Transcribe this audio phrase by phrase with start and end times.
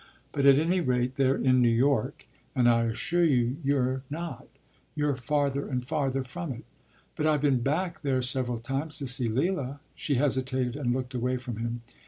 [0.31, 4.47] But at any rate they’re in New York; and I assure you you’re not;
[4.95, 6.65] you’re farther and farther from it.”
[7.15, 11.37] “But I’ve been back there several times to see Leila.” She hesitated and looked away
[11.37, 11.81] from him.